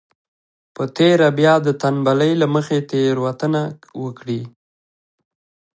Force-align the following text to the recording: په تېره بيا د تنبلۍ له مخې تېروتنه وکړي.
په 0.75 0.83
تېره 0.97 1.27
بيا 1.39 1.53
د 1.65 1.67
تنبلۍ 1.81 2.31
له 2.41 2.47
مخې 2.55 2.77
تېروتنه 2.89 3.61
وکړي. 4.03 4.41